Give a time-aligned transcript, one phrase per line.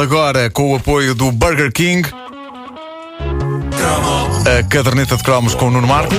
[0.00, 2.08] Agora com o apoio do Burger King.
[4.46, 6.14] A caderneta de cromos com o Nuno Marco.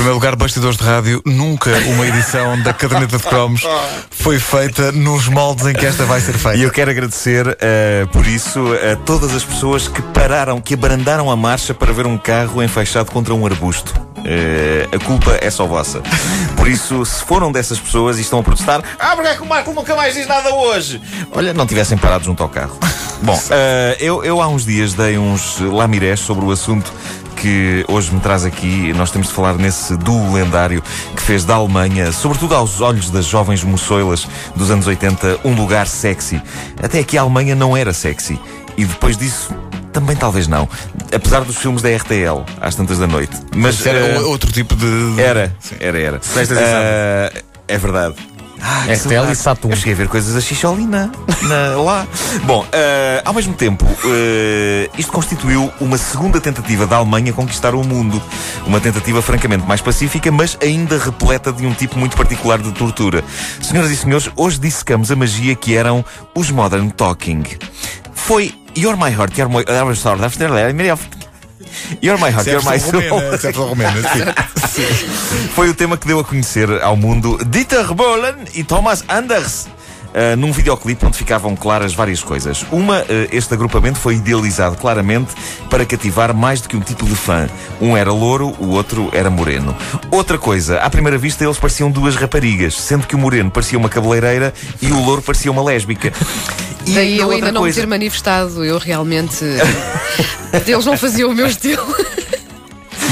[0.00, 3.60] Primeiro lugar, bastidores de rádio, nunca uma edição da caderneta de cromos
[4.10, 6.56] foi feita nos moldes em que esta vai ser feita.
[6.56, 11.30] E eu quero agradecer eh, por isso a todas as pessoas que pararam, que abrandaram
[11.30, 13.92] a marcha para ver um carro enfaixado contra um arbusto.
[14.24, 16.00] Eh, a culpa é só vossa.
[16.56, 19.46] Por isso, se foram dessas pessoas e estão a protestar, ah, porque é que o
[19.46, 20.98] Marco nunca mais diz nada hoje?
[21.32, 22.78] Olha, não tivessem parado junto ao carro.
[23.22, 26.90] Bom, eh, eu, eu há uns dias dei uns lamirés sobre o assunto
[27.40, 28.92] que hoje me traz aqui.
[28.92, 30.82] Nós temos de falar nesse duo lendário
[31.16, 35.86] que fez da Alemanha, sobretudo aos olhos das jovens moçoilas dos anos 80, um lugar
[35.86, 36.40] sexy.
[36.82, 38.38] Até aqui a Alemanha não era sexy.
[38.76, 39.54] E depois disso.
[39.92, 40.68] Também talvez não.
[41.12, 43.36] Apesar dos filmes da RTL, às tantas da noite.
[43.56, 45.20] Mas Isso era eh, outro tipo de.
[45.20, 46.16] era, era, era.
[46.18, 46.56] Atenção.
[46.60, 48.14] Eh, é verdade.
[48.60, 49.32] Ah, saudade.
[49.32, 49.74] e Saturn.
[49.74, 51.10] Eu cheguei a ver coisas a xixoli na,
[51.76, 52.06] lá.
[52.44, 57.82] Bom, eh, ao mesmo tempo, eh, isto constituiu uma segunda tentativa da Alemanha conquistar o
[57.84, 58.22] mundo.
[58.66, 63.24] Uma tentativa francamente mais pacífica, mas ainda repleta de um tipo muito particular de tortura.
[63.60, 66.04] Senhoras e senhores, hoje dissecamos a magia que eram
[66.34, 67.44] os Modern Talking.
[68.12, 70.72] Foi You're My Heart, You're My, Sword, After That,
[72.02, 73.02] You're My Heart, You're My Soul.
[73.10, 73.92] romena, excepção romena,
[74.68, 75.48] sim.
[75.54, 79.68] Foi o tema que deu a conhecer ao mundo Dieter Bohlen e Thomas Anders.
[80.14, 82.64] ah, num videoclipe onde ficavam claras várias coisas.
[82.72, 85.32] Uma, ah, este agrupamento foi idealizado claramente
[85.68, 87.48] para cativar mais do que um tipo de fã.
[87.80, 89.76] Um era louro, o outro era moreno.
[90.10, 93.88] Outra coisa, à primeira vista eles pareciam duas raparigas, sendo que o moreno parecia uma
[93.88, 96.12] cabeleireira e o louro parecia uma lésbica.
[96.86, 98.64] E Daí eu ainda não me coisa- ter manifestado.
[98.64, 99.44] Eu realmente.
[100.66, 101.84] Eles não faziam o meu estilo.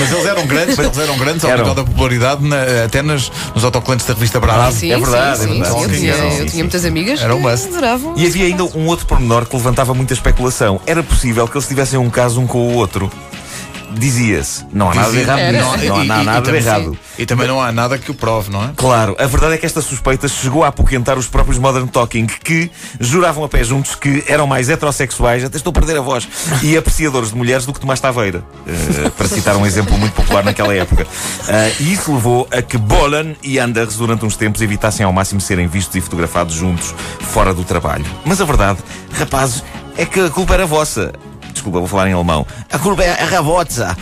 [0.01, 1.65] Mas eles eram grandes, eles eram grandes ao Eram.
[1.65, 4.71] nível da popularidade, na- até nas, nos autocolantes da revista Bravo.
[4.73, 5.75] Sim, é verdade, sim, é sim, verdade.
[5.75, 5.83] sim.
[5.83, 6.59] Eu Sim, tinha, sim, eu sim, tinha sim.
[6.59, 8.15] muitas amigas Era um que adoravam.
[8.17, 10.81] E havia ainda um outro pormenor que levantava muita especulação.
[10.87, 13.11] Era possível que eles tivessem um caso um com o outro.
[13.91, 14.65] Dizia-se.
[14.72, 15.65] Não há nada de errado nisso.
[15.65, 16.99] Não há E- e- nada de também- errado.
[17.19, 18.71] E também não há nada que o prove, não é?
[18.76, 22.71] Claro, a verdade é que esta suspeita chegou a apoquentar os próprios Modern Talking que
[23.00, 26.28] juravam a pé juntos que eram mais heterossexuais, até estou a perder a voz,
[26.62, 30.44] e apreciadores de mulheres do que Tomás Taveira, eh, para citar um exemplo muito popular
[30.44, 31.06] naquela época.
[31.49, 35.41] Eh, e isso levou a que Bolan e Anders, durante uns tempos, evitassem ao máximo
[35.41, 38.05] serem vistos e fotografados juntos, fora do trabalho.
[38.25, 38.78] Mas a verdade,
[39.12, 39.65] rapazes,
[39.97, 41.12] é que a culpa era vossa.
[41.59, 42.47] Desculpa, vou falar em alemão.
[42.73, 43.97] A culpa é a rabotza.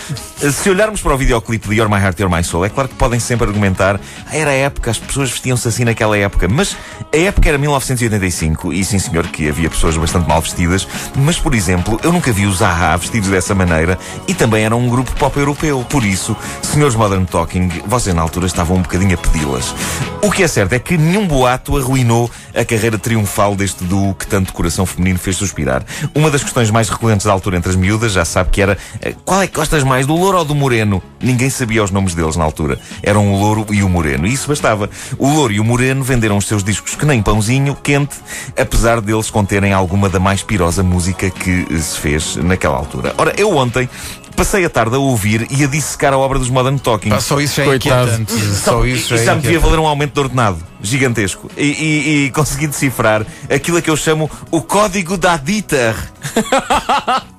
[0.52, 2.94] Se olharmos para o videoclipe de You're My Heart, You're My Soul, é claro que
[2.96, 6.46] podem sempre argumentar "Ah, era a época, as pessoas vestiam-se assim naquela época.
[6.48, 6.76] Mas
[7.10, 10.86] a época era 1985 e sim senhor que havia pessoas bastante mal vestidas.
[11.16, 14.90] Mas, por exemplo, eu nunca vi os Zaha vestidos dessa maneira e também eram um
[14.90, 15.82] grupo pop europeu.
[15.88, 19.74] Por isso, senhores Modern Talking, vocês na altura estavam um bocadinho a pedi-las.
[20.20, 24.26] O que é certo é que nenhum boato arruinou a carreira triunfal deste duo que
[24.26, 25.82] tanto coração feminino fez suspirar.
[26.14, 29.14] Uma das questões mais recorrentes da altura entre as miúdas, já sabe que era eh,
[29.24, 31.02] qual é que gostas mais, do louro ou do moreno?
[31.20, 32.78] Ninguém sabia os nomes deles na altura.
[33.02, 34.26] Eram o louro e o moreno.
[34.26, 34.88] E isso bastava.
[35.18, 38.16] O louro e o moreno venderam os seus discos que nem pãozinho, quente,
[38.58, 43.14] apesar deles conterem alguma da mais pirosa música que eh, se fez naquela altura.
[43.18, 43.88] Ora, eu ontem
[44.36, 47.08] passei a tarde a ouvir e a dissecar a obra dos Modern Talking.
[47.08, 48.32] Pá, só isso já é inquietante.
[48.54, 51.50] Só isso já E é já me devia valer um aumento de ordenado gigantesco.
[51.56, 55.94] E, e- e consegui decifrar aquilo a que eu chamo o código da Dieter.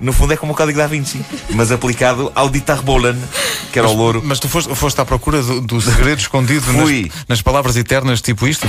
[0.00, 2.78] No fundo é como o código da Vinci, mas aplicado ao Dieter
[3.72, 4.22] que era o louro.
[4.24, 6.88] Mas tu foste, foste à procura do, do segredo escondido nas,
[7.28, 8.66] nas palavras eternas, tipo isto?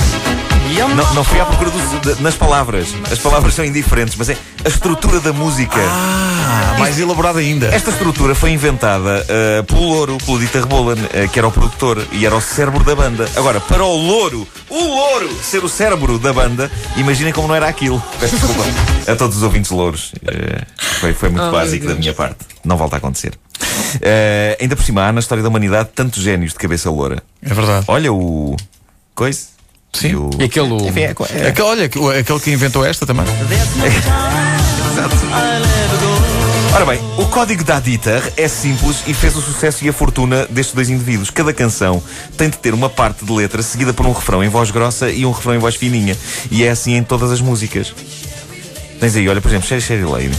[0.96, 2.88] Não, não fui à procura dos- de- nas palavras.
[3.12, 5.80] As palavras são indiferentes, mas é a estrutura da música.
[5.80, 7.68] Ah, mais elaborado ainda.
[7.68, 9.26] Esta estrutura foi inventada
[9.60, 12.84] uh, pelo Louro, pelo Dieter Bohlen, uh, que era o produtor e era o cérebro
[12.84, 13.28] da banda.
[13.36, 17.68] Agora, para o Louro, o Louro ser o cérebro da banda, imaginem como não era
[17.68, 18.02] aquilo.
[18.20, 18.64] Peço desculpa
[19.12, 20.12] a todos os ouvintes louros.
[20.14, 20.66] Uh,
[21.00, 22.40] foi, foi muito Oh, básico da minha parte.
[22.64, 23.34] Não volta a acontecer.
[23.96, 27.22] Uh, ainda por cima, há na história da humanidade tantos génios de cabeça loura.
[27.42, 27.86] É verdade.
[27.88, 28.56] Olha o.
[29.14, 29.55] Coisa.
[29.96, 30.10] Sim.
[30.10, 30.30] E, o...
[30.40, 30.72] e aquele.
[30.74, 30.88] O...
[30.88, 31.04] Enfim, é.
[31.06, 33.26] é- aquele, olha, aquele que inventou esta também.
[33.26, 35.16] Exato.
[36.76, 40.46] Ora bem, o código da Dieter é simples e fez o sucesso e a fortuna
[40.50, 41.30] destes dois indivíduos.
[41.30, 42.04] Cada canção
[42.38, 45.26] tem de ter uma parte de letra seguida por um refrão em voz grossa e
[45.26, 46.18] um refrão em voz fininha.
[46.52, 47.94] E é assim em todas as músicas.
[49.00, 50.36] Tens aí, olha, por exemplo, Sherry Sherry Lady.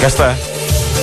[0.00, 0.55] Cá está.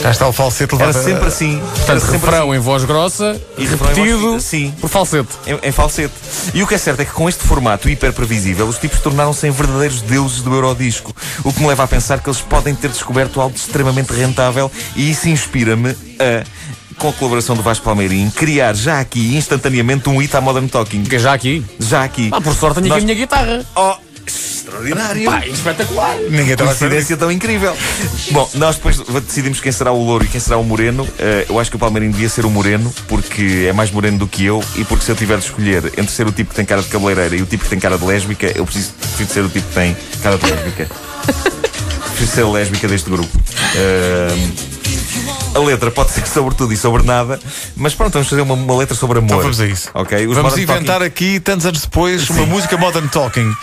[0.03, 1.57] Já está o falsete Era levado a- sempre assim.
[1.57, 4.73] Era Portanto, sempre refrão em voz grossa E repetido sim.
[4.81, 5.29] por falsete.
[5.47, 6.13] Em, em falsete.
[6.53, 9.47] E o que é certo é que com este formato hiper previsível, os tipos tornaram-se
[9.47, 11.15] em verdadeiros deuses do Eurodisco.
[11.43, 15.09] O que me leva a pensar que eles podem ter descoberto algo extremamente rentável e
[15.09, 16.43] isso inspira-me a,
[16.99, 21.03] com a colaboração do Vasco Palmeirim, criar já aqui, instantaneamente, um hit à Modern Talking.
[21.03, 21.65] Que é já aqui.
[21.79, 22.29] Já aqui.
[22.31, 23.65] Ah, por sorte tenho Nós- aqui a minha guitarra.
[23.75, 23.95] Oh,
[24.73, 25.25] extraordinário!
[25.25, 26.17] Pá, espetacular.
[26.29, 26.95] Ninguém estava a saber.
[26.95, 27.75] Coincidência tão incrível.
[28.31, 31.07] Bom, nós depois decidimos quem será o louro e quem será o moreno.
[31.19, 34.27] Eh, eu acho que o Palmeirinho devia ser o moreno, porque é mais moreno do
[34.27, 36.65] que eu e porque se eu tiver de escolher entre ser o tipo que tem
[36.65, 39.41] cara de cabeleireira e o tipo que tem cara de lésbica, eu preciso, preciso ser
[39.41, 40.87] o tipo que tem cara de lésbica.
[42.15, 43.29] preciso ser a lésbica deste grupo.
[43.75, 44.72] Eh,
[45.55, 47.39] a letra pode ser sobre tudo e sobre nada,
[47.75, 49.27] mas pronto, vamos fazer uma, uma letra sobre amor.
[49.27, 49.89] Então vamos a isso.
[49.93, 50.27] Ok?
[50.27, 53.53] Os Vamos inventar aqui, tantos anos depois, uma música Modern Talking.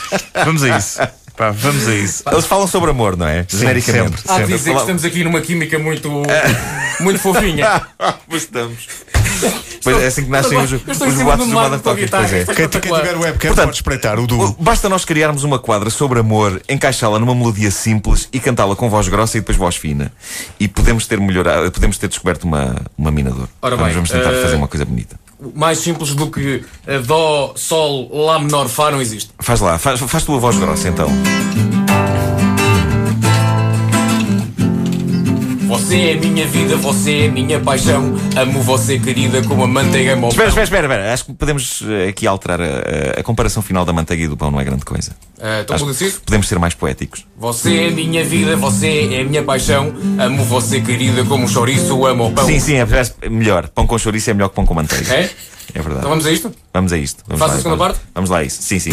[0.44, 0.98] Vamos a isso.
[1.36, 2.22] Pá, vamos a isso.
[2.22, 3.46] Talking- Eles falam sobre amor, não é?
[3.48, 4.16] Genericamente.
[4.18, 4.22] sempre.
[4.28, 4.56] Há de Sempre.
[4.58, 6.22] dizer que estamos aqui numa química muito,
[7.00, 7.82] muito fofinha.
[8.28, 8.88] Pois estamos.
[9.82, 11.46] Pois é assim que nascem os, os boatos
[11.82, 12.28] do guitarra.
[12.28, 12.40] Pois é.
[12.40, 14.54] É Quem, tiver webcam Portanto, pode espreitar o duo.
[14.58, 19.08] Basta nós criarmos uma quadra sobre amor, encaixá-la numa melodia simples e cantá-la com voz
[19.08, 20.12] grossa e depois voz fina.
[20.58, 23.48] E podemos ter melhorado, podemos ter descoberto uma, uma minador.
[23.62, 25.18] Ora vamos, bem, vamos tentar eh, fazer uma coisa bonita.
[25.54, 29.30] Mais simples do que eh, Dó, Sol, Lá menor, Fá não existe.
[29.38, 31.08] Faz lá, faz, faz tu a voz grossa então.
[35.70, 38.14] Você é minha vida, você é minha paixão.
[38.36, 41.12] Amo você, querida, como a manteiga ama o Espera, espera, espera, espera.
[41.14, 44.50] Acho que podemos eh, aqui alterar a, a- comparação final da manteiga e do pão,
[44.50, 45.12] não é grande coisa.
[45.62, 46.20] Então Acho que isso?
[46.22, 47.24] podemos ser mais poéticos.
[47.38, 49.94] Você é minha vida, você é minha paixão.
[50.18, 52.44] Amo você, querida, como o chouriço ama o pão.
[52.46, 53.68] Sim, sim, é melhor.
[53.68, 55.14] Pão com chouriço é melhor que pão com manteiga.
[55.14, 55.30] É?
[55.72, 55.98] É verdade.
[55.98, 56.52] Então vamos a isto?
[56.74, 57.22] Vamos a isto.
[57.28, 58.10] Vamos Faça lá, a segunda vamos- parte?
[58.12, 58.60] Vamos lá a isso.
[58.60, 58.90] Sim, sim.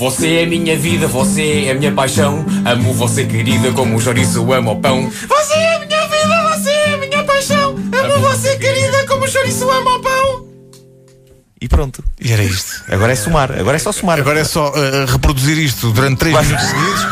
[0.00, 2.42] Você é minha vida, você é minha paixão.
[2.64, 5.10] Amo você, querida, como o chouriço ama o pão.
[11.62, 12.02] E pronto.
[12.18, 12.82] E era isto.
[12.90, 13.52] Agora é somar.
[13.52, 14.18] Agora é só somar.
[14.18, 17.06] Agora é só eh, reproduzir isto durante 3 minutos seguidos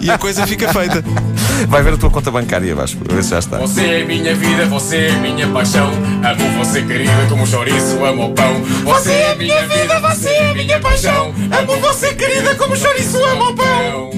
[0.00, 1.04] e a coisa fica feita.
[1.68, 2.98] Vai ver a tua conta bancária, Vasco.
[3.06, 3.58] A ver se já está.
[3.58, 5.90] Você é minha vida, você é minha paixão.
[5.90, 8.62] Amo você, querida, como o chouriço ama o pão.
[8.84, 11.34] Você é minha vida, você é minha paixão.
[11.60, 14.10] Amo você, querida, como chouriço ama o pão.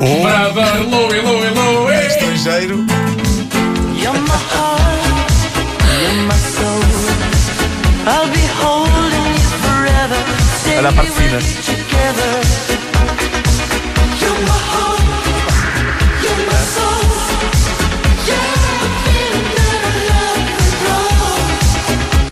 [0.00, 2.06] Ou Brother, elo, elo, ei.
[2.06, 2.76] estrangeiro.
[3.98, 5.30] You're my heart,
[6.00, 6.86] you're my soul.
[8.06, 8.46] I'll be.
[8.56, 8.85] Stay
[10.76, 11.38] Olha a parte fina.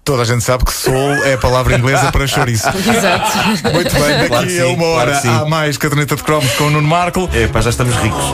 [0.04, 0.94] Toda a gente sabe que soul
[1.24, 2.68] é a palavra inglesa para chouriço.
[2.76, 3.72] Exato.
[3.72, 5.28] Muito bem, daqui Claro a uma claro hora sim.
[5.28, 7.28] há mais caderneta de cromos com o Nuno Marco.
[7.32, 8.24] É, pá, já estamos ricos.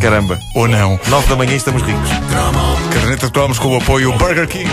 [0.00, 0.38] Caramba.
[0.54, 0.98] Ou não.
[1.06, 2.08] 9 da manhã e estamos ricos.
[2.92, 4.70] Caderneta de cromos com o apoio Burger King.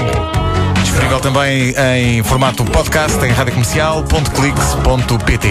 [0.99, 5.47] Disponível também em formato podcast em radiocomercial.clix.pt.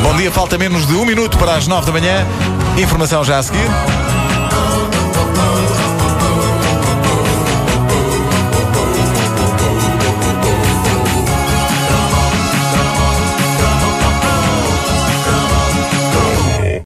[0.00, 2.24] Bom dia, falta menos de um minuto para as nove da manhã.
[2.78, 3.66] Informação já a seguir.